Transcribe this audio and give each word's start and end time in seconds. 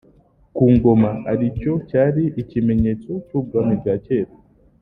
ku 0.55 0.63
Ngoma 0.73 1.11
aricyo 1.31 1.73
cyari 1.89 2.23
ikimenyetso 2.41 3.11
cy’Ubwami 3.27 3.73
bwa 3.79 3.95
kera 4.05 4.33